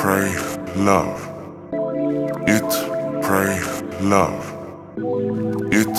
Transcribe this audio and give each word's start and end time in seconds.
pray, 0.00 0.34
love. 0.76 1.20
Eat, 2.48 2.72
pray, 3.22 3.60
love. 4.00 4.44
Eat, 5.72 5.96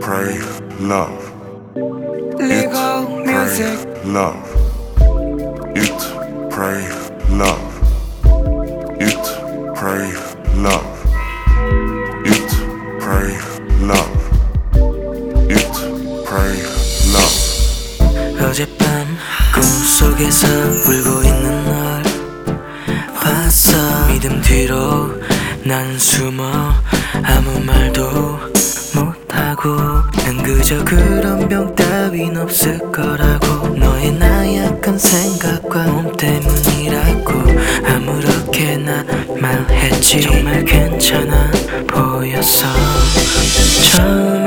pray, 0.00 0.38
love. 0.80 1.32
Eat, 1.76 2.40
Legal 2.40 3.06
pray, 3.06 3.26
music. 3.26 3.78
love. 4.04 4.46
Eat, 5.76 6.00
pray, 6.50 6.82
love. 7.30 7.72
Eat, 9.00 9.26
pray, 9.74 10.12
love. 10.56 10.96
Eat, 12.26 12.50
pray, 13.00 13.30
love. 13.90 14.16
Eat, 15.50 15.76
pray, 16.26 16.54
love. 17.14 17.36
어젯밤 18.40 19.06
꿈속에서 19.54 20.46
울고 20.48 21.22
있는 21.24 21.64
널 21.64 21.93
봤어 23.55 24.07
믿음 24.11 24.41
뒤로 24.41 25.09
난 25.63 25.97
숨어 25.97 26.43
아무 27.23 27.63
말도 27.63 28.37
못하고. 28.93 29.77
난 30.25 30.43
그저 30.43 30.83
그런 30.83 31.47
병 31.47 31.73
따윈 31.73 32.35
없을 32.35 32.77
거라고. 32.91 33.69
너의 33.69 34.11
나약한 34.11 34.97
생각과 34.97 35.85
몸 35.85 36.17
때문이라고. 36.17 37.31
아무렇게나 37.87 39.05
말했지. 39.39 40.19
정말 40.19 40.65
괜찮아 40.65 41.49
보였어. 41.87 42.67
처음 43.95 44.44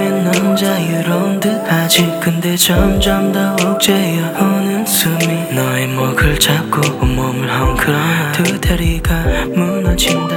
점점 2.59 3.31
더 3.31 3.55
억제여 3.55 4.35
오는 4.41 4.85
숨이. 4.85 5.55
너의 5.55 5.87
목을 5.87 6.39
잡고 6.41 6.81
온몸을 7.01 7.49
헝클어놔 7.49 8.33
두 8.33 8.61
다리가 8.61 9.15
무너진다. 9.55 10.37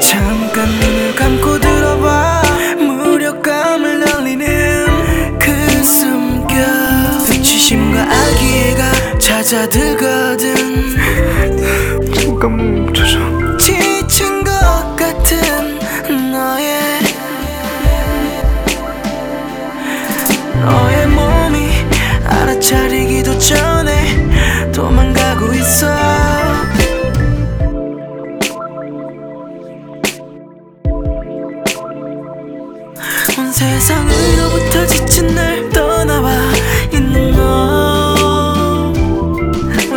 잠깐 0.00 0.68
눈을 0.68 1.14
감고 1.14 1.60
들어봐. 1.60 2.42
무력감을 2.76 4.00
날리는 4.00 5.38
그 5.38 5.52
숨결. 5.84 6.60
수치심과 7.20 8.02
악의가 8.02 9.18
찾아들거든. 9.20 10.56
잠깐 12.12 12.56
멈춰줘. 12.56 13.29
세상으로부터 33.60 34.86
지친 34.86 35.34
날 35.34 35.68
떠나와 35.68 36.32
있는 36.90 37.32
너온 37.32 38.94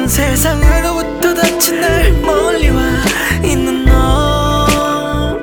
세상으로부터 0.06 1.34
다친 1.34 1.80
날 1.80 2.12
멀리 2.12 2.70
와 2.72 2.82
있는 3.42 3.86
너온 3.86 5.40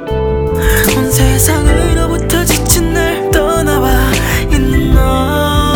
세상으로부터 1.10 2.44
지친 2.44 2.92
날 2.92 3.30
떠나와 3.30 4.12
있는 4.52 4.92
너. 4.92 5.74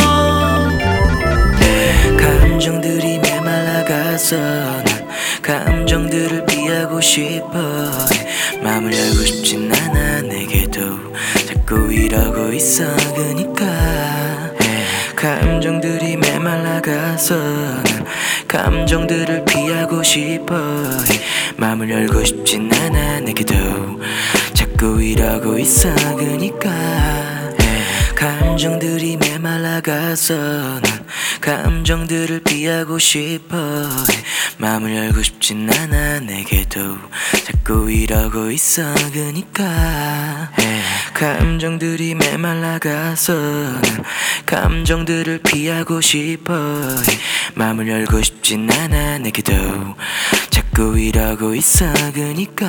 감정들이 2.18 3.20
메말라가서 3.20 4.36
난 4.36 4.84
감정들을 5.40 6.44
피하고 6.44 7.00
싶어. 7.00 7.88
마음을 8.62 8.92
열고 8.92 9.24
싶진 9.24 9.72
않아 9.72 10.03
자꾸 11.64 11.90
이러고 11.90 12.52
있어 12.52 12.84
그니까. 13.14 13.64
감정들이 15.16 16.18
메말라가서 16.18 17.34
난 17.36 18.04
감정들을 18.46 19.46
피하고 19.46 20.02
싶어. 20.02 20.54
마음을 21.56 21.88
열고 21.88 22.22
싶진 22.22 22.70
않아 22.70 23.20
내게도. 23.20 23.54
자꾸 24.52 25.02
이러고 25.02 25.58
있어 25.58 25.88
그니까. 26.16 26.70
감정들이 28.14 29.16
메말라가서 29.16 30.34
난 30.34 30.82
감정들을 31.40 32.40
피하고 32.40 32.98
싶어. 32.98 33.56
마음을 34.58 34.94
열고 34.94 35.22
싶진 35.22 35.70
않아 35.72 36.20
내게 36.20 36.63
도 36.74 36.98
자꾸 37.44 37.88
이러고 37.88 38.50
있어 38.50 38.82
그니까. 39.12 40.50
감정들이 41.14 42.16
메말라가서 42.16 43.32
난 43.32 43.82
감정들을 44.44 45.38
피하고 45.44 46.00
싶어. 46.00 46.52
마음을 47.54 47.86
열고 47.86 48.22
싶진 48.22 48.68
않아 48.68 49.18
내게도. 49.18 49.52
자꾸 50.50 50.98
이러고 50.98 51.54
있어 51.54 51.86
그니까 52.12 52.66